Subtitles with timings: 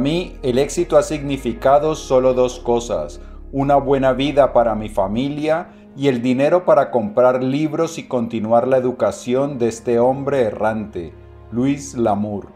[0.00, 3.20] Mí, el éxito ha significado solo dos cosas,
[3.52, 8.78] una buena vida para mi familia y el dinero para comprar libros y continuar la
[8.78, 11.12] educación de este hombre errante,
[11.52, 12.46] Luis Lamour.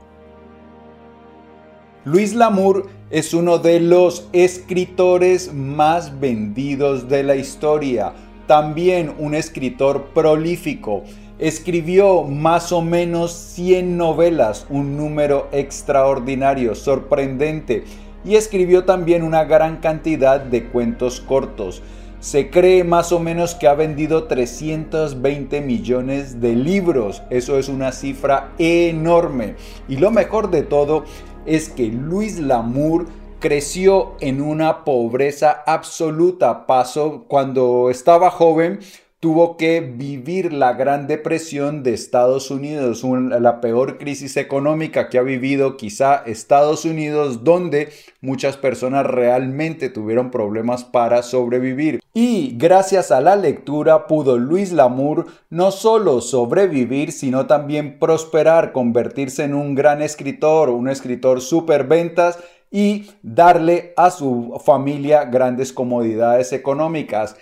[2.06, 8.14] Luis Lamour es uno de los escritores más vendidos de la historia,
[8.46, 11.02] también un escritor prolífico.
[11.38, 17.84] Escribió más o menos 100 novelas, un número extraordinario, sorprendente,
[18.24, 21.82] y escribió también una gran cantidad de cuentos cortos.
[22.20, 27.22] Se cree más o menos que ha vendido 320 millones de libros.
[27.28, 29.56] Eso es una cifra enorme.
[29.88, 31.04] Y lo mejor de todo
[31.44, 33.06] es que Luis Lamour
[33.40, 36.66] creció en una pobreza absoluta.
[36.66, 38.78] Pasó cuando estaba joven,
[39.24, 45.22] tuvo que vivir la Gran Depresión de Estados Unidos, la peor crisis económica que ha
[45.22, 47.88] vivido quizá Estados Unidos, donde
[48.20, 52.00] muchas personas realmente tuvieron problemas para sobrevivir.
[52.12, 59.44] Y gracias a la lectura pudo Luis Lamour no solo sobrevivir, sino también prosperar, convertirse
[59.44, 62.38] en un gran escritor, un escritor superventas
[62.70, 67.36] y darle a su familia grandes comodidades económicas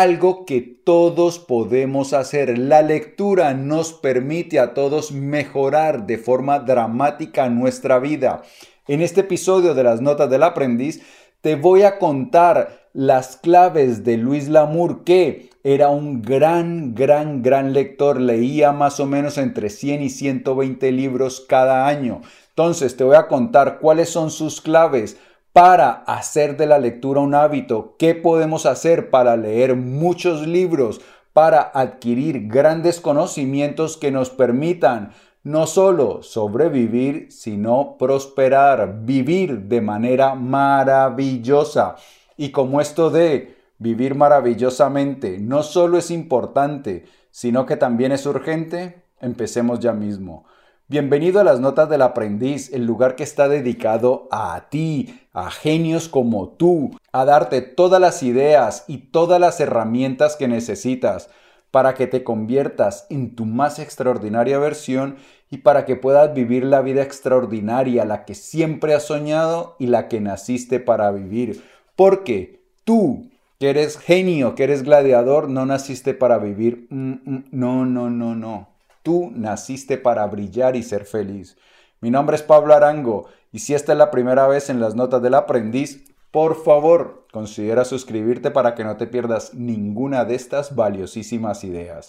[0.00, 2.56] algo que todos podemos hacer.
[2.56, 8.40] La lectura nos permite a todos mejorar de forma dramática nuestra vida.
[8.88, 11.02] En este episodio de las Notas del Aprendiz
[11.42, 17.74] te voy a contar las claves de Luis Lamour, que era un gran, gran, gran
[17.74, 18.18] lector.
[18.18, 22.22] Leía más o menos entre 100 y 120 libros cada año.
[22.48, 25.18] Entonces te voy a contar cuáles son sus claves
[25.52, 27.96] para hacer de la lectura un hábito?
[27.98, 31.00] ¿Qué podemos hacer para leer muchos libros?
[31.32, 35.12] Para adquirir grandes conocimientos que nos permitan
[35.44, 41.96] no solo sobrevivir, sino prosperar, vivir de manera maravillosa.
[42.36, 49.02] Y como esto de vivir maravillosamente no solo es importante, sino que también es urgente,
[49.20, 50.44] empecemos ya mismo.
[50.88, 56.08] Bienvenido a las Notas del Aprendiz, el lugar que está dedicado a ti, a genios
[56.08, 61.30] como tú, a darte todas las ideas y todas las herramientas que necesitas
[61.70, 65.16] para que te conviertas en tu más extraordinaria versión
[65.50, 70.08] y para que puedas vivir la vida extraordinaria, la que siempre has soñado y la
[70.08, 71.62] que naciste para vivir.
[71.96, 76.86] Porque tú, que eres genio, que eres gladiador, no naciste para vivir.
[76.90, 78.68] Mm, mm, no, no, no, no.
[79.02, 81.56] Tú naciste para brillar y ser feliz.
[82.00, 85.20] Mi nombre es Pablo Arango y si esta es la primera vez en las notas
[85.20, 91.62] del aprendiz, por favor, considera suscribirte para que no te pierdas ninguna de estas valiosísimas
[91.62, 92.08] ideas.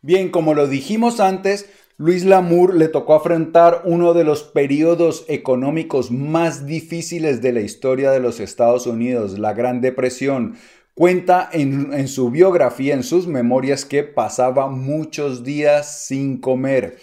[0.00, 1.70] Bien, como lo dijimos antes,
[2.02, 8.10] Luis Lamour le tocó afrontar uno de los periodos económicos más difíciles de la historia
[8.10, 10.56] de los Estados Unidos, la Gran Depresión.
[10.96, 16.96] Cuenta en, en, su biografía, en sus memorias, que pasaba muchos días sin comer.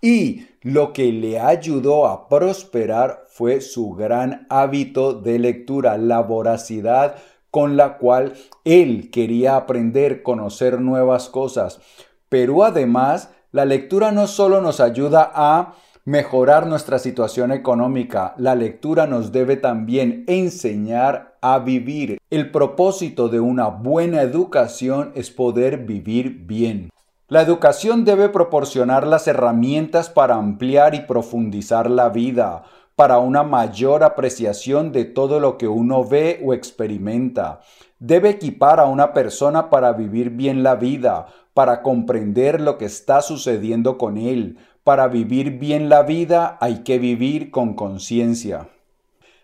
[0.00, 7.16] Y lo que le ayudó a prosperar fue su gran hábito de lectura, la voracidad
[7.50, 8.34] con la cual
[8.64, 11.80] él quería aprender, conocer nuevas cosas.
[12.28, 19.06] Pero además la lectura no solo nos ayuda a mejorar nuestra situación económica, la lectura
[19.06, 22.18] nos debe también enseñar a vivir.
[22.30, 26.90] El propósito de una buena educación es poder vivir bien.
[27.28, 32.64] La educación debe proporcionar las herramientas para ampliar y profundizar la vida,
[32.96, 37.60] para una mayor apreciación de todo lo que uno ve o experimenta.
[37.98, 43.22] Debe equipar a una persona para vivir bien la vida, para comprender lo que está
[43.22, 44.58] sucediendo con él.
[44.84, 48.68] Para vivir bien la vida hay que vivir con conciencia.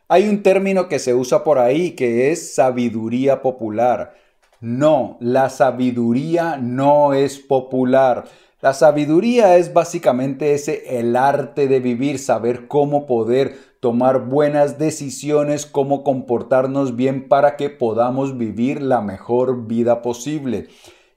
[0.08, 4.14] Hay un término que se usa por ahí que es sabiduría popular.
[4.60, 8.24] No, la sabiduría no es popular.
[8.62, 15.64] La sabiduría es básicamente ese el arte de vivir, saber cómo poder tomar buenas decisiones,
[15.64, 20.68] cómo comportarnos bien para que podamos vivir la mejor vida posible.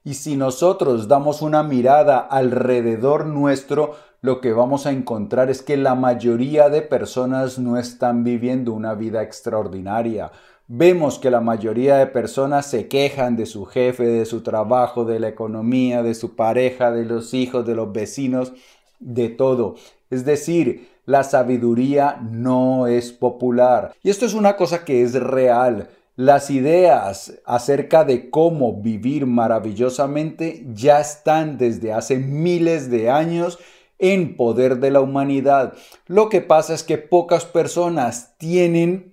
[0.06, 5.76] Y si nosotros damos una mirada alrededor nuestro, lo que vamos a encontrar es que
[5.76, 10.32] la mayoría de personas no están viviendo una vida extraordinaria.
[10.68, 15.20] Vemos que la mayoría de personas se quejan de su jefe, de su trabajo, de
[15.20, 18.54] la economía, de su pareja, de los hijos, de los vecinos,
[19.00, 19.76] de todo.
[20.10, 23.94] Es decir, la sabiduría no es popular.
[24.04, 25.90] Y esto es una cosa que es real.
[26.16, 33.60] Las ideas acerca de cómo vivir maravillosamente ya están desde hace miles de años
[34.00, 35.74] en poder de la humanidad.
[36.08, 39.13] Lo que pasa es que pocas personas tienen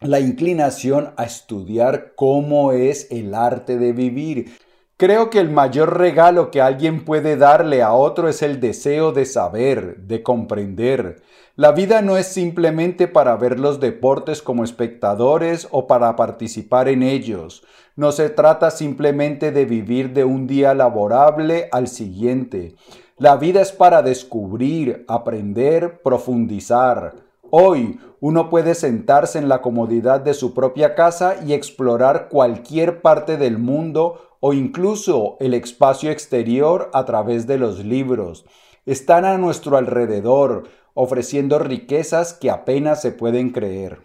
[0.00, 4.56] la inclinación a estudiar cómo es el arte de vivir.
[4.96, 9.26] Creo que el mayor regalo que alguien puede darle a otro es el deseo de
[9.26, 11.22] saber, de comprender.
[11.56, 17.02] La vida no es simplemente para ver los deportes como espectadores o para participar en
[17.02, 17.64] ellos.
[17.96, 22.76] No se trata simplemente de vivir de un día laborable al siguiente.
[23.16, 27.27] La vida es para descubrir, aprender, profundizar.
[27.50, 33.36] Hoy uno puede sentarse en la comodidad de su propia casa y explorar cualquier parte
[33.36, 38.44] del mundo o incluso el espacio exterior a través de los libros.
[38.86, 40.64] Están a nuestro alrededor,
[40.94, 44.00] ofreciendo riquezas que apenas se pueden creer.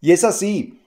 [0.00, 0.81] Y es así,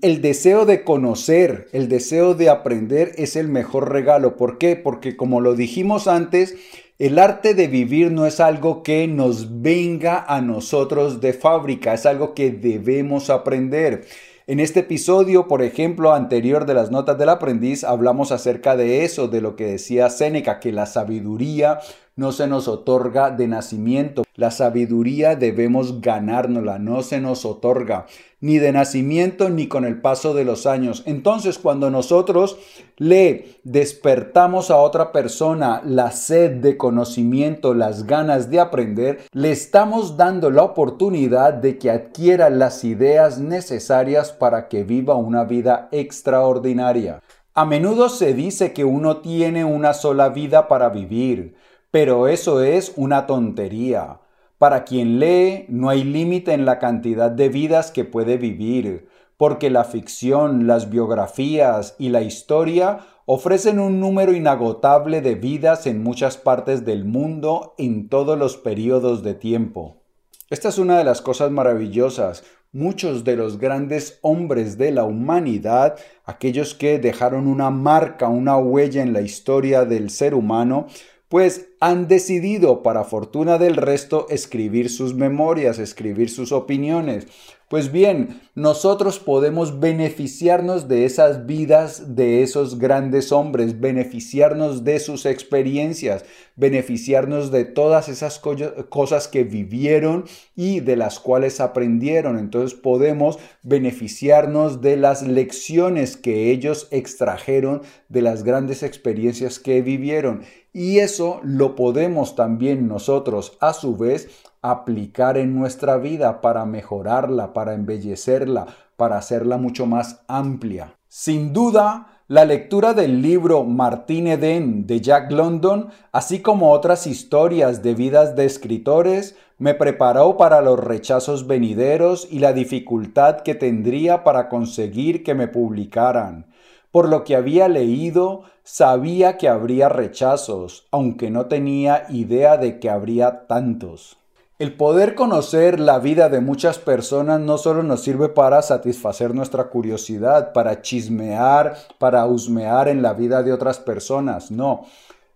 [0.00, 4.36] el deseo de conocer, el deseo de aprender es el mejor regalo.
[4.36, 4.76] ¿Por qué?
[4.76, 6.56] Porque como lo dijimos antes,
[6.98, 12.06] el arte de vivir no es algo que nos venga a nosotros de fábrica, es
[12.06, 14.06] algo que debemos aprender.
[14.46, 19.28] En este episodio, por ejemplo, anterior de las notas del aprendiz, hablamos acerca de eso,
[19.28, 21.80] de lo que decía Séneca, que la sabiduría
[22.16, 24.24] no se nos otorga de nacimiento.
[24.34, 28.06] La sabiduría debemos ganárnosla, no se nos otorga
[28.40, 31.02] ni de nacimiento ni con el paso de los años.
[31.06, 32.58] Entonces, cuando nosotros
[32.96, 40.16] le despertamos a otra persona la sed de conocimiento, las ganas de aprender, le estamos
[40.16, 47.20] dando la oportunidad de que adquiera las ideas necesarias para que viva una vida extraordinaria.
[47.58, 51.55] A menudo se dice que uno tiene una sola vida para vivir,
[51.96, 54.20] pero eso es una tontería.
[54.58, 59.08] Para quien lee, no hay límite en la cantidad de vidas que puede vivir,
[59.38, 66.02] porque la ficción, las biografías y la historia ofrecen un número inagotable de vidas en
[66.02, 70.02] muchas partes del mundo en todos los periodos de tiempo.
[70.50, 72.44] Esta es una de las cosas maravillosas.
[72.72, 75.96] Muchos de los grandes hombres de la humanidad,
[76.26, 80.88] aquellos que dejaron una marca, una huella en la historia del ser humano,
[81.28, 87.26] pues han decidido, para fortuna del resto, escribir sus memorias, escribir sus opiniones.
[87.68, 95.26] Pues bien, nosotros podemos beneficiarnos de esas vidas de esos grandes hombres, beneficiarnos de sus
[95.26, 96.24] experiencias,
[96.54, 98.40] beneficiarnos de todas esas
[98.88, 102.38] cosas que vivieron y de las cuales aprendieron.
[102.38, 110.42] Entonces podemos beneficiarnos de las lecciones que ellos extrajeron de las grandes experiencias que vivieron.
[110.72, 114.28] Y eso lo podemos también nosotros a su vez
[114.70, 118.66] aplicar en nuestra vida para mejorarla, para embellecerla,
[118.96, 120.94] para hacerla mucho más amplia.
[121.08, 127.84] Sin duda, la lectura del libro Martín Eden de Jack London, así como otras historias
[127.84, 134.24] de vidas de escritores, me preparó para los rechazos venideros y la dificultad que tendría
[134.24, 136.46] para conseguir que me publicaran.
[136.90, 142.90] Por lo que había leído, sabía que habría rechazos, aunque no tenía idea de que
[142.90, 144.18] habría tantos.
[144.58, 149.64] El poder conocer la vida de muchas personas no solo nos sirve para satisfacer nuestra
[149.64, 154.86] curiosidad, para chismear, para husmear en la vida de otras personas, no,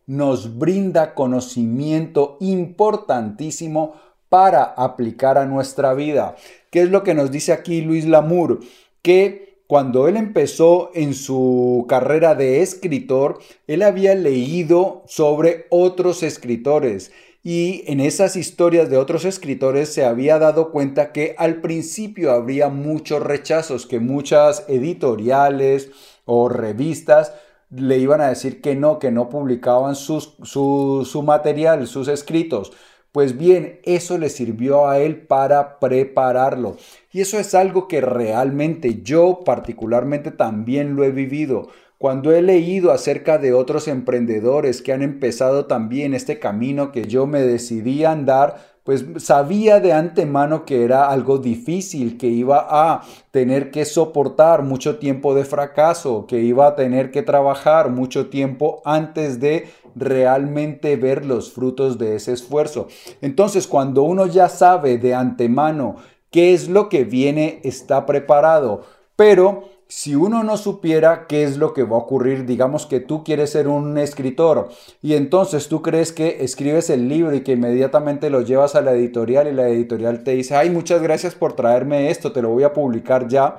[0.06, 3.92] nos brinda conocimiento importantísimo
[4.30, 6.34] para aplicar a nuestra vida.
[6.70, 8.60] ¿Qué es lo que nos dice aquí Luis Lamour?
[9.02, 17.12] Que cuando él empezó en su carrera de escritor, él había leído sobre otros escritores
[17.42, 22.68] y en esas historias de otros escritores se había dado cuenta que al principio habría
[22.68, 25.90] muchos rechazos, que muchas editoriales
[26.26, 27.32] o revistas
[27.70, 32.72] le iban a decir que no, que no publicaban su, su material, sus escritos.
[33.12, 36.76] Pues bien, eso le sirvió a él para prepararlo.
[37.10, 41.68] Y eso es algo que realmente yo particularmente también lo he vivido.
[42.00, 47.26] Cuando he leído acerca de otros emprendedores que han empezado también este camino que yo
[47.26, 53.02] me decidí a andar, pues sabía de antemano que era algo difícil, que iba a
[53.32, 58.80] tener que soportar mucho tiempo de fracaso, que iba a tener que trabajar mucho tiempo
[58.86, 62.88] antes de realmente ver los frutos de ese esfuerzo.
[63.20, 65.96] Entonces, cuando uno ya sabe de antemano
[66.30, 68.84] qué es lo que viene, está preparado.
[69.16, 73.24] Pero si uno no supiera qué es lo que va a ocurrir, digamos que tú
[73.24, 74.68] quieres ser un escritor
[75.02, 78.92] y entonces tú crees que escribes el libro y que inmediatamente lo llevas a la
[78.92, 82.62] editorial y la editorial te dice, ay, muchas gracias por traerme esto, te lo voy
[82.62, 83.58] a publicar ya,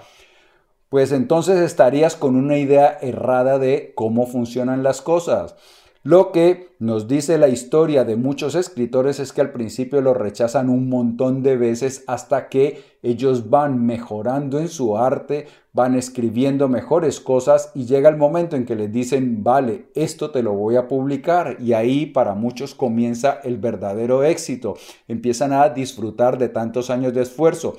[0.88, 5.56] pues entonces estarías con una idea errada de cómo funcionan las cosas.
[6.03, 10.67] Lo que nos dice la historia de muchos escritores es que al principio lo rechazan
[10.67, 17.20] un montón de veces hasta que ellos van mejorando en su arte, van escribiendo mejores
[17.20, 20.88] cosas y llega el momento en que les dicen, vale, esto te lo voy a
[20.88, 24.74] publicar y ahí para muchos comienza el verdadero éxito,
[25.08, 27.77] empiezan a disfrutar de tantos años de esfuerzo.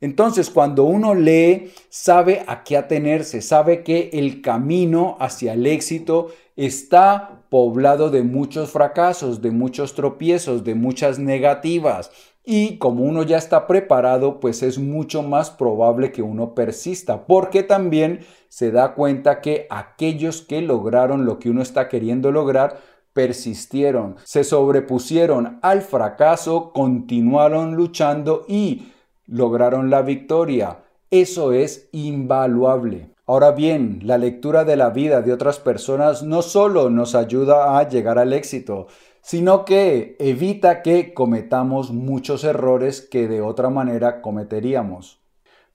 [0.00, 6.28] Entonces, cuando uno lee, sabe a qué atenerse, sabe que el camino hacia el éxito
[6.56, 12.10] está poblado de muchos fracasos, de muchos tropiezos, de muchas negativas.
[12.44, 17.62] Y como uno ya está preparado, pues es mucho más probable que uno persista, porque
[17.62, 22.80] también se da cuenta que aquellos que lograron lo que uno está queriendo lograr,
[23.12, 28.92] persistieron, se sobrepusieron al fracaso, continuaron luchando y
[29.28, 30.78] lograron la victoria.
[31.10, 33.10] Eso es invaluable.
[33.26, 37.86] Ahora bien, la lectura de la vida de otras personas no solo nos ayuda a
[37.86, 38.86] llegar al éxito,
[39.20, 45.20] sino que evita que cometamos muchos errores que de otra manera cometeríamos.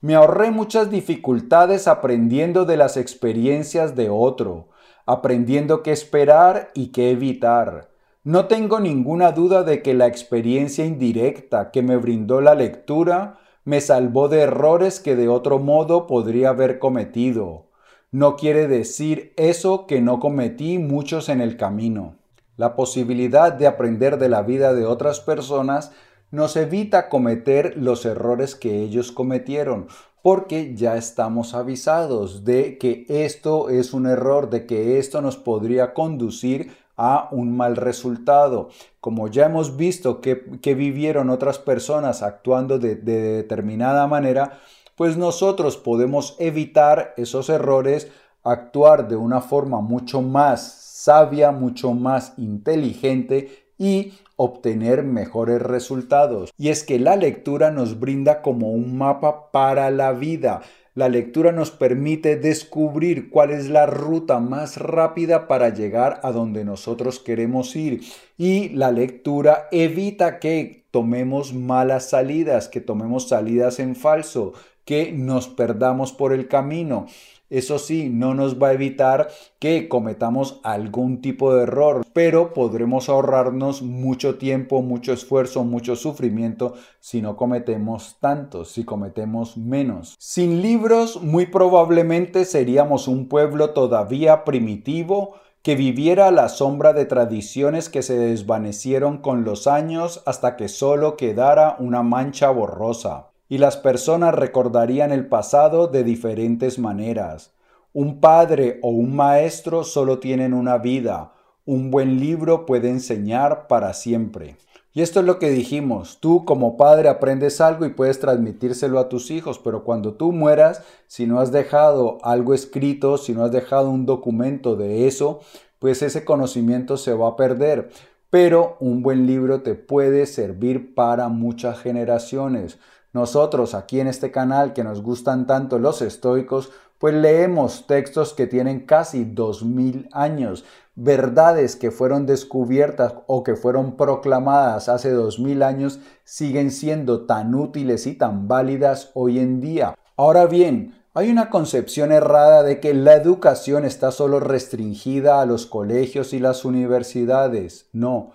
[0.01, 4.69] Me ahorré muchas dificultades aprendiendo de las experiencias de otro,
[5.05, 7.91] aprendiendo qué esperar y qué evitar.
[8.23, 13.81] No tengo ninguna duda de que la experiencia indirecta que me brindó la lectura me
[13.81, 17.67] salvó de errores que de otro modo podría haber cometido.
[18.11, 22.15] No quiere decir eso que no cometí muchos en el camino.
[22.57, 25.91] La posibilidad de aprender de la vida de otras personas
[26.29, 29.87] nos evita cometer los errores que ellos cometieron,
[30.21, 35.93] porque ya estamos avisados de que esto es un error, de que esto nos podría
[35.93, 38.69] conducir a un mal resultado.
[38.99, 40.35] Como ya hemos visto que,
[40.75, 44.59] vivieron otras personas actuando de, de determinada manera,
[44.95, 48.11] pues nosotros podemos evitar esos errores,
[48.43, 56.51] actuar de una forma mucho más sabia, mucho más inteligente y obtener mejores resultados.
[56.57, 60.61] Y es que la lectura nos brinda como un mapa para la vida.
[60.95, 66.63] La lectura nos permite descubrir cuál es la ruta más rápida para llegar a donde
[66.63, 68.01] nosotros queremos ir.
[68.37, 74.53] Y la lectura evita que tomemos malas salidas, que tomemos salidas en falso,
[74.85, 77.07] que nos perdamos por el camino.
[77.53, 79.29] Eso sí, no nos va a evitar
[79.59, 86.73] que cometamos algún tipo de error, pero podremos ahorrarnos mucho tiempo, mucho esfuerzo, mucho sufrimiento
[86.99, 90.15] si no cometemos tantos, si cometemos menos.
[90.17, 97.05] Sin libros, muy probablemente seríamos un pueblo todavía primitivo, que viviera a la sombra de
[97.05, 103.59] tradiciones que se desvanecieron con los años hasta que solo quedara una mancha borrosa y
[103.59, 107.51] las personas recordarían el pasado de diferentes maneras.
[107.93, 111.33] Un padre o un maestro solo tienen una vida,
[111.63, 114.55] un buen libro puede enseñar para siempre.
[114.91, 119.07] Y esto es lo que dijimos, tú como padre aprendes algo y puedes transmitírselo a
[119.07, 123.51] tus hijos, pero cuando tú mueras, si no has dejado algo escrito, si no has
[123.51, 125.41] dejado un documento de eso,
[125.77, 127.91] pues ese conocimiento se va a perder.
[128.31, 132.79] Pero un buen libro te puede servir para muchas generaciones.
[133.13, 138.47] Nosotros aquí en este canal que nos gustan tanto los estoicos, pues leemos textos que
[138.47, 140.65] tienen casi 2000 años,
[140.95, 148.07] verdades que fueron descubiertas o que fueron proclamadas hace 2000 años siguen siendo tan útiles
[148.07, 149.95] y tan válidas hoy en día.
[150.15, 155.67] Ahora bien, hay una concepción errada de que la educación está solo restringida a los
[155.67, 157.87] colegios y las universidades.
[157.93, 158.31] No,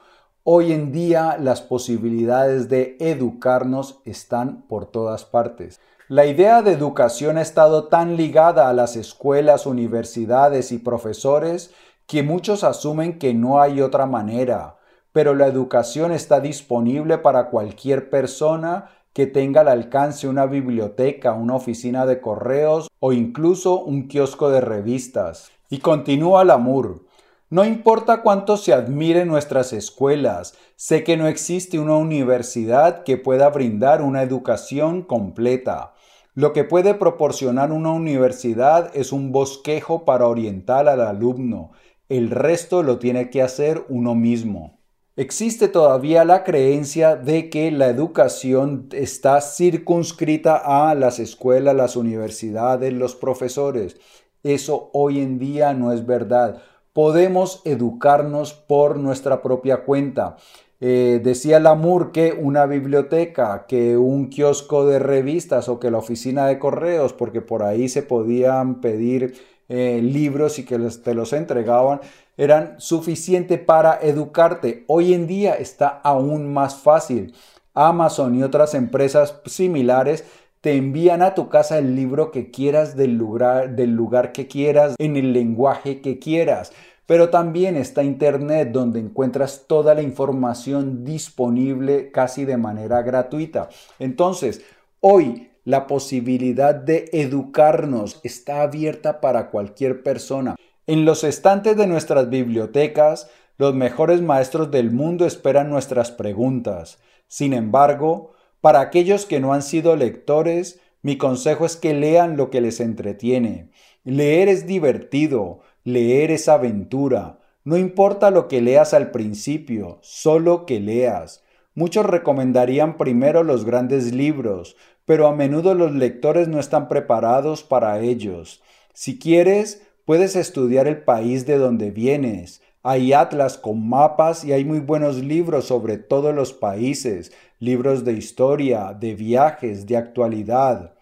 [0.50, 5.78] Hoy en día las posibilidades de educarnos están por todas partes.
[6.08, 11.74] La idea de educación ha estado tan ligada a las escuelas, universidades y profesores
[12.06, 14.78] que muchos asumen que no hay otra manera,
[15.12, 21.56] pero la educación está disponible para cualquier persona que tenga al alcance una biblioteca, una
[21.56, 25.50] oficina de correos o incluso un kiosco de revistas.
[25.68, 27.06] Y continúa Lamour.
[27.50, 33.48] No importa cuánto se admire nuestras escuelas, sé que no existe una universidad que pueda
[33.48, 35.94] brindar una educación completa.
[36.34, 41.72] Lo que puede proporcionar una universidad es un bosquejo para orientar al alumno.
[42.10, 44.78] El resto lo tiene que hacer uno mismo.
[45.16, 52.92] Existe todavía la creencia de que la educación está circunscrita a las escuelas, las universidades,
[52.92, 53.96] los profesores.
[54.42, 56.62] Eso hoy en día no es verdad
[56.92, 60.37] podemos educarnos por nuestra propia cuenta.
[60.80, 66.47] Eh, decía Lamour que una biblioteca, que un kiosco de revistas o que la oficina
[66.47, 69.35] de correos, porque por ahí se podían pedir
[69.68, 72.00] eh, libros y que te los entregaban,
[72.37, 74.85] eran suficiente para educarte.
[74.87, 77.35] Hoy en día está aún más fácil.
[77.75, 80.25] Amazon y otras empresas similares
[80.60, 84.94] te envían a tu casa el libro que quieras del lugar, del lugar que quieras,
[84.98, 86.72] en el lenguaje que quieras.
[87.06, 93.70] Pero también está Internet donde encuentras toda la información disponible casi de manera gratuita.
[93.98, 94.62] Entonces,
[95.00, 100.56] hoy la posibilidad de educarnos está abierta para cualquier persona.
[100.86, 106.98] En los estantes de nuestras bibliotecas, los mejores maestros del mundo esperan nuestras preguntas.
[107.26, 112.50] Sin embargo, para aquellos que no han sido lectores, mi consejo es que lean lo
[112.50, 113.70] que les entretiene.
[114.04, 117.38] Leer es divertido, leer es aventura.
[117.64, 121.44] No importa lo que leas al principio, solo que leas.
[121.74, 128.00] Muchos recomendarían primero los grandes libros, pero a menudo los lectores no están preparados para
[128.00, 128.62] ellos.
[128.92, 134.64] Si quieres, puedes estudiar el país de donde vienes, hay atlas con mapas y hay
[134.64, 140.94] muy buenos libros sobre todos los países, libros de historia, de viajes, de actualidad.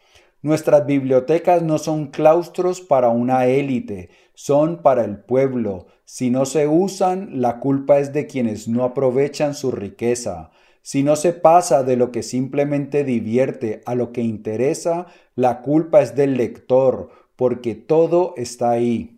[0.43, 5.87] Nuestras bibliotecas no son claustros para una élite, son para el pueblo.
[6.05, 10.51] Si no se usan, la culpa es de quienes no aprovechan su riqueza.
[10.83, 16.01] Si no se pasa de lo que simplemente divierte a lo que interesa, la culpa
[16.01, 19.16] es del lector, porque todo está ahí.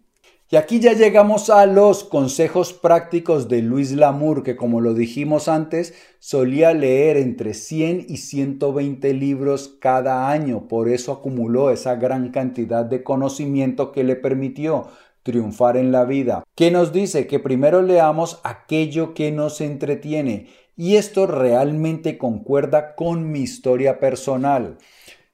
[0.50, 5.46] Y aquí ya llegamos a los consejos prácticos de Luis Lamour, que como lo dijimos
[5.46, 12.30] antes, solía leer entre 100 y 120 libros cada año, por eso acumuló esa gran
[12.30, 14.88] cantidad de conocimiento que le permitió
[15.22, 16.44] triunfar en la vida.
[16.54, 17.26] ¿Qué nos dice?
[17.26, 20.46] Que primero leamos aquello que nos entretiene.
[20.78, 24.78] Y esto realmente concuerda con mi historia personal.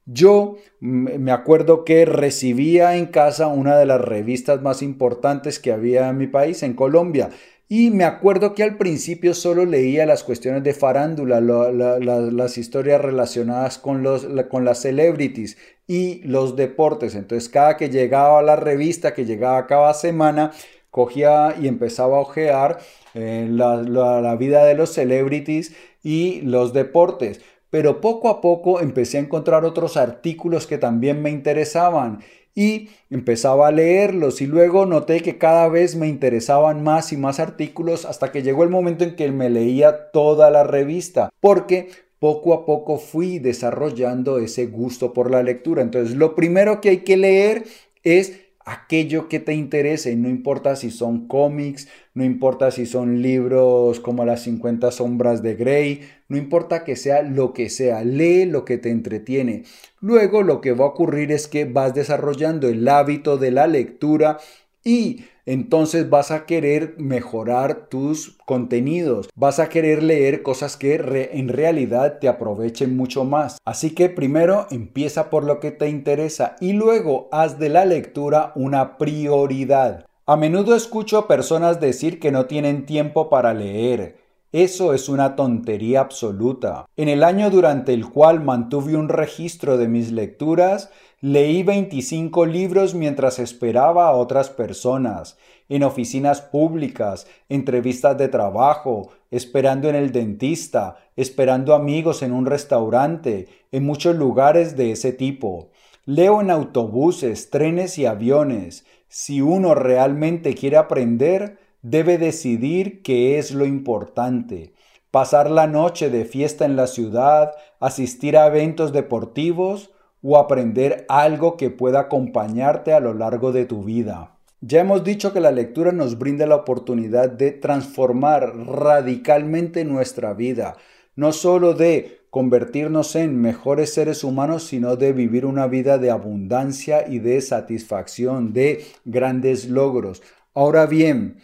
[0.06, 6.10] Yo me acuerdo que recibía en casa una de las revistas más importantes que había
[6.10, 7.30] en mi país, en Colombia.
[7.68, 13.78] Y me acuerdo que al principio solo leía las cuestiones de farándula, las historias relacionadas
[13.78, 17.14] con, los, con las celebrities y los deportes.
[17.14, 20.52] Entonces cada que llegaba la revista, que llegaba cada semana,
[20.90, 22.78] cogía y empezaba a ojear
[23.14, 27.40] eh, la vida de los celebrities y los deportes
[27.74, 32.20] pero poco a poco empecé a encontrar otros artículos que también me interesaban
[32.54, 37.40] y empezaba a leerlos y luego noté que cada vez me interesaban más y más
[37.40, 41.88] artículos hasta que llegó el momento en que me leía toda la revista porque
[42.20, 45.82] poco a poco fui desarrollando ese gusto por la lectura.
[45.82, 47.64] Entonces lo primero que hay que leer
[48.04, 54.00] es aquello que te interese, no importa si son cómics, no importa si son libros
[54.00, 58.64] como las 50 sombras de Grey, no importa que sea lo que sea, lee lo
[58.64, 59.64] que te entretiene.
[60.00, 64.38] Luego lo que va a ocurrir es que vas desarrollando el hábito de la lectura
[64.84, 70.94] y entonces vas a querer mejorar tus contenidos, vas a querer leer cosas que
[71.32, 73.58] en realidad te aprovechen mucho más.
[73.64, 78.52] Así que primero empieza por lo que te interesa y luego haz de la lectura
[78.54, 80.06] una prioridad.
[80.26, 84.23] A menudo escucho personas decir que no tienen tiempo para leer.
[84.54, 86.86] Eso es una tontería absoluta.
[86.96, 90.90] En el año durante el cual mantuve un registro de mis lecturas,
[91.20, 95.38] Leí 25 libros mientras esperaba a otras personas,
[95.68, 103.48] en oficinas públicas, entrevistas de trabajo, esperando en el dentista, esperando amigos en un restaurante,
[103.72, 105.70] en muchos lugares de ese tipo.
[106.04, 108.86] Leo en autobuses, trenes y aviones.
[109.08, 114.72] Si uno realmente quiere aprender, debe decidir qué es lo importante.
[115.12, 119.90] Pasar la noche de fiesta en la ciudad, asistir a eventos deportivos,
[120.26, 124.38] o aprender algo que pueda acompañarte a lo largo de tu vida.
[124.62, 130.78] Ya hemos dicho que la lectura nos brinda la oportunidad de transformar radicalmente nuestra vida,
[131.14, 137.06] no solo de convertirnos en mejores seres humanos, sino de vivir una vida de abundancia
[137.06, 140.22] y de satisfacción, de grandes logros.
[140.54, 141.36] Ahora bien,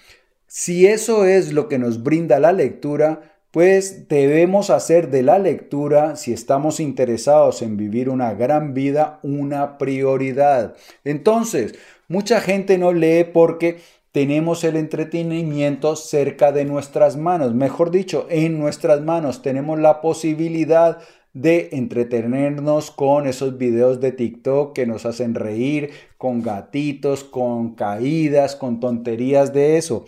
[0.53, 3.21] si eso es lo que nos brinda la lectura,
[3.53, 9.79] pues debemos hacer de la lectura, si estamos interesados en vivir una gran vida, una
[9.79, 10.75] prioridad.
[11.05, 11.77] Entonces,
[12.09, 13.79] mucha gente no lee porque
[14.11, 20.99] tenemos el entretenimiento cerca de nuestras manos, mejor dicho, en nuestras manos tenemos la posibilidad
[21.33, 28.57] de entretenernos con esos videos de TikTok que nos hacen reír, con gatitos, con caídas,
[28.57, 30.07] con tonterías de eso.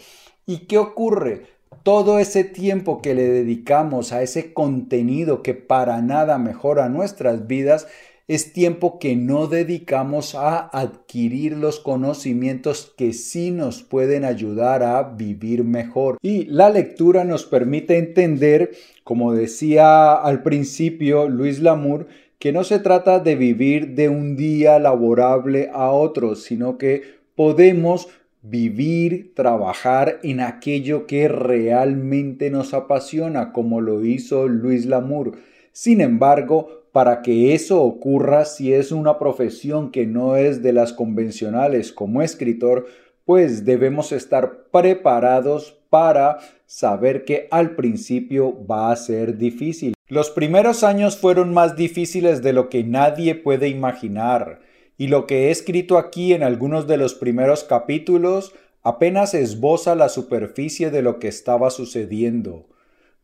[0.53, 1.47] ¿Y qué ocurre?
[1.83, 7.89] todo ese tiempo que le dedicamos a ese contenido que para nada mejora nuestras vidas
[8.29, 15.03] es tiempo que no dedicamos a adquirir los conocimientos que sí nos pueden ayudar a
[15.03, 16.19] vivir mejor.
[16.23, 22.07] Y la lectura nos permite entender, como decía al principio Luis Lamour,
[22.39, 28.09] que no se trata de vivir de un día laborable a otro, sino que podemos
[28.43, 35.39] vivir, trabajar en aquello que realmente nos apasiona, como lo hizo Luis Lamour.
[35.73, 40.93] Sin embargo, para que eso ocurra si es una profesión que no es de las
[40.93, 42.87] convencionales como escritor,
[43.25, 49.95] pues debemos estar preparados para saber que al principio va a ser difícil.
[50.09, 54.61] Los primeros años fueron más difíciles de lo que nadie puede imaginar,
[54.99, 60.09] y lo que he escrito aquí en algunos de los primeros capítulos apenas esboza la
[60.09, 62.67] superficie de lo que estaba sucediendo.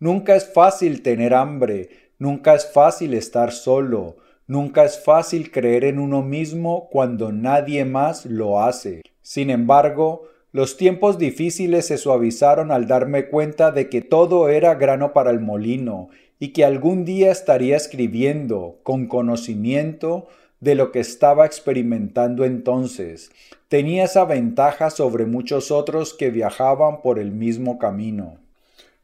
[0.00, 4.16] Nunca es fácil tener hambre, Nunca es fácil estar solo,
[4.48, 9.02] nunca es fácil creer en uno mismo cuando nadie más lo hace.
[9.22, 15.12] Sin embargo, los tiempos difíciles se suavizaron al darme cuenta de que todo era grano
[15.12, 16.08] para el molino
[16.40, 20.26] y que algún día estaría escribiendo con conocimiento
[20.60, 23.30] de lo que estaba experimentando entonces.
[23.68, 28.38] Tenía esa ventaja sobre muchos otros que viajaban por el mismo camino.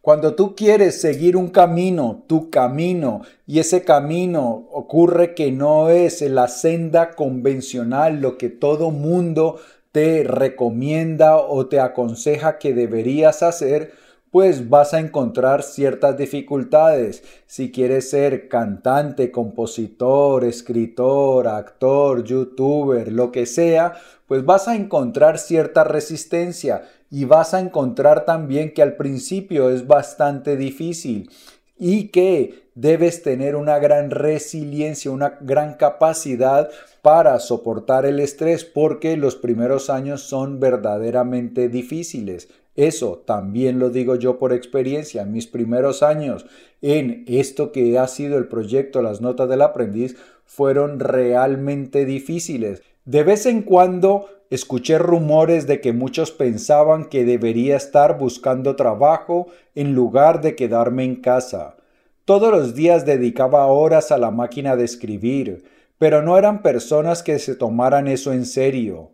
[0.01, 6.21] Cuando tú quieres seguir un camino, tu camino, y ese camino ocurre que no es
[6.21, 9.57] la senda convencional, lo que todo mundo
[9.93, 13.93] te recomienda o te aconseja que deberías hacer,
[14.35, 17.23] pues vas a encontrar ciertas dificultades.
[17.47, 23.93] Si quieres ser cantante, compositor, escritor, actor, youtuber, lo que sea,
[24.27, 29.87] pues vas a encontrar cierta resistencia y vas a encontrar también que al principio es
[29.87, 31.31] bastante difícil
[31.79, 36.71] y que debes tener una gran resiliencia, una gran capacidad
[37.03, 42.49] para soportar el estrés porque los primeros años son verdaderamente difíciles.
[42.77, 45.25] Eso también lo digo yo por experiencia.
[45.25, 46.47] Mis primeros años
[46.83, 52.83] en esto que ha sido el proyecto Las Notas del Aprendiz fueron realmente difíciles.
[53.05, 59.49] De vez en cuando escuché rumores de que muchos pensaban que debería estar buscando trabajo
[59.75, 61.77] en lugar de quedarme en casa.
[62.25, 65.65] Todos los días dedicaba horas a la máquina de escribir,
[65.99, 69.11] pero no eran personas que se tomaran eso en serio.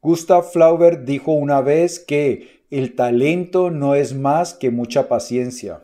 [0.00, 5.82] Gustav Flaubert dijo una vez que el talento no es más que mucha paciencia.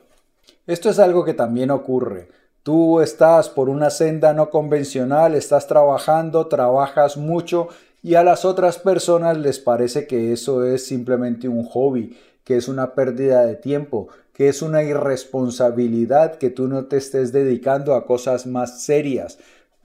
[0.67, 2.29] Esto es algo que también ocurre.
[2.63, 7.69] Tú estás por una senda no convencional, estás trabajando, trabajas mucho
[8.03, 12.69] y a las otras personas les parece que eso es simplemente un hobby, que es
[12.69, 18.07] una pérdida de tiempo, que es una irresponsabilidad que tú no te estés dedicando a
[18.07, 19.39] cosas más serias.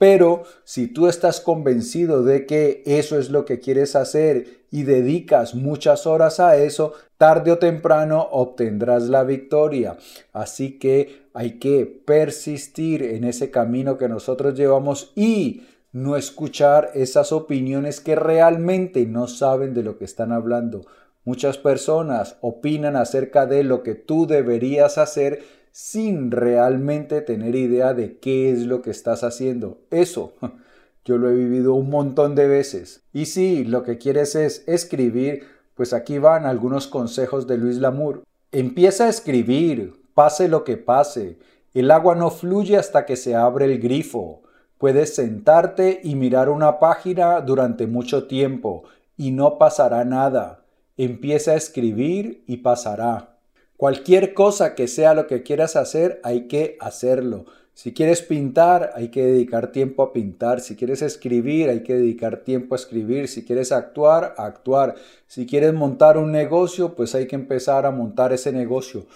[0.04, 5.54] Pero si tú estás convencido de que eso es lo que quieres hacer y dedicas
[5.54, 9.96] muchas horas a eso, tarde o temprano obtendrás la victoria.
[10.34, 15.62] Así que hay que persistir en ese camino que nosotros llevamos y
[15.92, 20.82] no escuchar esas opiniones que realmente no saben de lo que están hablando.
[21.24, 28.16] Muchas personas opinan acerca de lo que tú deberías hacer sin realmente tener idea de
[28.18, 29.78] qué es lo que estás haciendo.
[29.90, 30.32] Eso
[31.04, 33.02] yo lo he vivido un montón de veces.
[33.12, 38.22] Y si lo que quieres es escribir, pues aquí van algunos consejos de Luis Lamour.
[38.52, 41.40] Empieza a escribir, pase lo que pase.
[41.74, 44.42] El agua no fluye hasta que se abre el grifo.
[44.78, 48.84] Puedes sentarte y mirar una página durante mucho tiempo
[49.16, 50.64] y no pasará nada.
[50.96, 53.33] Empieza a escribir y pasará.
[53.76, 57.46] Cualquier cosa que sea lo que quieras hacer, hay que hacerlo.
[57.74, 60.60] Si quieres pintar, hay que dedicar tiempo a pintar.
[60.60, 63.26] Si quieres escribir, hay que dedicar tiempo a escribir.
[63.26, 64.94] Si quieres actuar, actuar.
[65.26, 69.06] Si quieres montar un negocio, pues hay que empezar a montar ese negocio.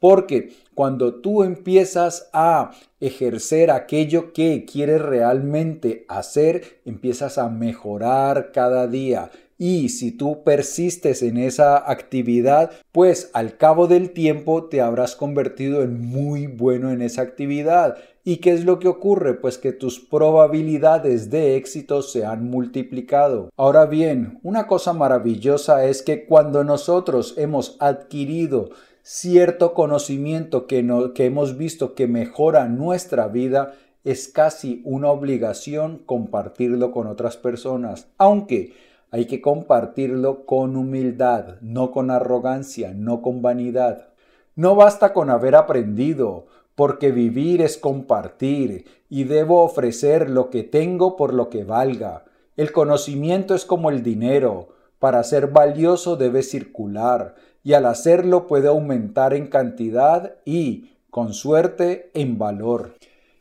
[0.00, 8.86] Porque cuando tú empiezas a ejercer aquello que quieres realmente hacer, empiezas a mejorar cada
[8.86, 9.30] día.
[9.58, 15.82] Y si tú persistes en esa actividad, pues al cabo del tiempo te habrás convertido
[15.82, 17.96] en muy bueno en esa actividad.
[18.22, 19.34] ¿Y qué es lo que ocurre?
[19.34, 23.50] Pues que tus probabilidades de éxito se han multiplicado.
[23.56, 28.70] Ahora bien, una cosa maravillosa es que cuando nosotros hemos adquirido
[29.02, 33.72] cierto conocimiento que, que hemos visto que mejora nuestra vida,
[34.04, 38.72] es casi una obligación compartirlo con otras personas, aunque
[39.10, 44.08] hay que compartirlo con humildad, no con arrogancia, no con vanidad.
[44.54, 51.16] No basta con haber aprendido, porque vivir es compartir, y debo ofrecer lo que tengo
[51.16, 52.24] por lo que valga.
[52.56, 54.68] El conocimiento es como el dinero,
[54.98, 62.10] para ser valioso debe circular, y al hacerlo puede aumentar en cantidad y, con suerte,
[62.14, 62.94] en valor.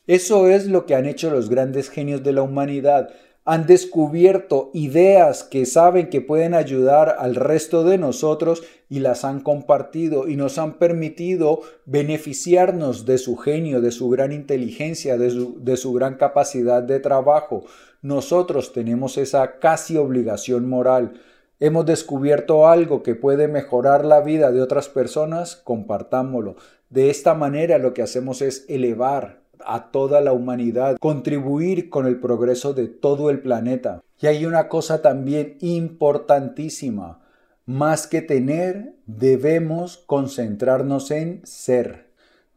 [0.07, 3.09] Eso es lo que han hecho los grandes genios de la humanidad,
[3.49, 9.39] han descubierto ideas que saben que pueden ayudar al resto de nosotros y las han
[9.39, 15.63] compartido y nos han permitido beneficiarnos de su genio, de su gran inteligencia, de su,
[15.63, 17.63] de su gran capacidad de trabajo.
[18.01, 21.13] Nosotros tenemos esa casi obligación moral.
[21.61, 26.57] Hemos descubierto algo que puede mejorar la vida de otras personas, compartámoslo.
[26.89, 32.19] De esta manera lo que hacemos es elevar a toda la humanidad, contribuir con el
[32.19, 34.01] progreso de todo el planeta.
[34.19, 37.19] Y hay una cosa también importantísima.
[37.65, 42.07] Más que tener, debemos concentrarnos en ser.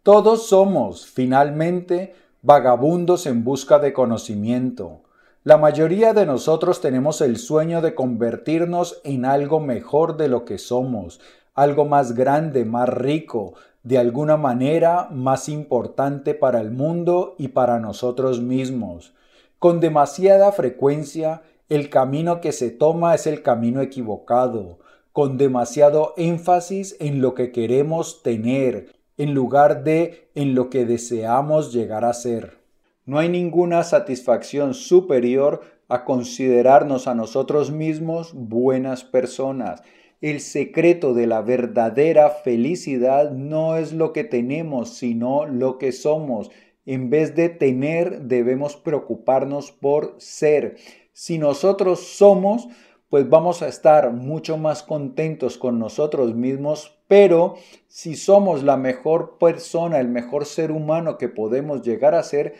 [0.02, 5.02] Todos somos, finalmente, vagabundos en busca de conocimiento.
[5.42, 10.58] La mayoría de nosotros tenemos el sueño de convertirnos en algo mejor de lo que
[10.58, 11.20] somos,
[11.54, 17.79] algo más grande, más rico, de alguna manera más importante para el mundo y para
[17.79, 19.14] nosotros mismos.
[19.59, 24.79] Con demasiada frecuencia, el camino que se toma es el camino equivocado,
[25.12, 31.73] con demasiado énfasis en lo que queremos tener, en lugar de en lo que deseamos
[31.73, 32.59] llegar a ser.
[33.07, 39.83] No hay ninguna satisfacción superior a considerarnos a nosotros mismos buenas personas,
[40.20, 46.50] el secreto de la verdadera felicidad no es lo que tenemos, sino lo que somos.
[46.85, 50.76] En vez de tener, debemos preocuparnos por ser.
[51.12, 52.68] Si nosotros somos,
[53.09, 57.54] pues vamos a estar mucho más contentos con nosotros mismos, pero
[57.88, 62.54] si somos la mejor persona, el mejor ser humano que podemos llegar a ser,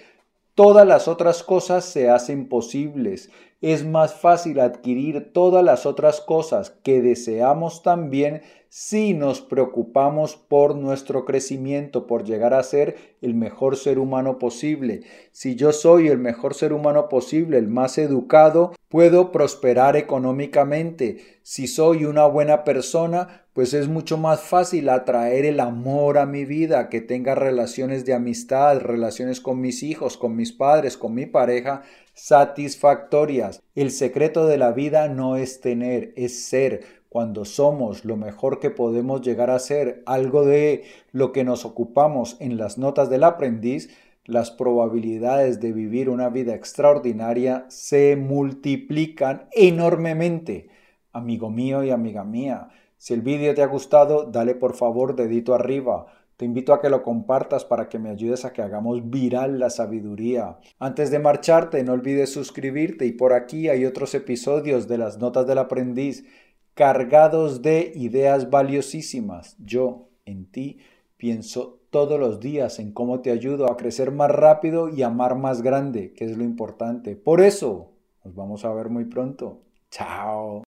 [0.55, 6.71] todas las otras cosas se hacen posibles es más fácil adquirir todas las otras cosas
[6.83, 13.77] que deseamos también si nos preocupamos por nuestro crecimiento, por llegar a ser el mejor
[13.77, 15.03] ser humano posible.
[15.33, 21.19] Si yo soy el mejor ser humano posible, el más educado, puedo prosperar económicamente.
[21.43, 26.45] Si soy una buena persona, pues es mucho más fácil atraer el amor a mi
[26.45, 31.27] vida, que tenga relaciones de amistad, relaciones con mis hijos, con mis padres, con mi
[31.27, 31.83] pareja,
[32.15, 33.63] satisfactorias.
[33.75, 37.01] El secreto de la vida no es tener, es ser.
[37.09, 42.37] Cuando somos lo mejor que podemos llegar a ser, algo de lo que nos ocupamos
[42.39, 43.91] en las notas del aprendiz,
[44.27, 50.69] las probabilidades de vivir una vida extraordinaria se multiplican enormemente.
[51.13, 52.69] Amigo mío y amiga mía,
[53.01, 56.07] si el vídeo te ha gustado, dale por favor dedito arriba
[56.41, 59.69] te invito a que lo compartas para que me ayudes a que hagamos viral la
[59.69, 60.57] sabiduría.
[60.79, 65.47] Antes de marcharte, no olvides suscribirte y por aquí hay otros episodios de las Notas
[65.47, 66.25] del Aprendiz
[66.73, 69.55] cargados de ideas valiosísimas.
[69.59, 70.79] Yo, en ti,
[71.19, 75.61] pienso todos los días en cómo te ayudo a crecer más rápido y amar más
[75.61, 77.17] grande, que es lo importante.
[77.17, 77.93] Por eso,
[78.25, 79.61] nos vamos a ver muy pronto.
[79.91, 80.59] Chao.